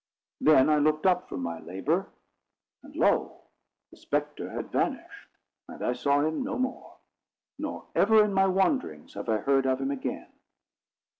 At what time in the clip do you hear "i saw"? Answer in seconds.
5.85-6.21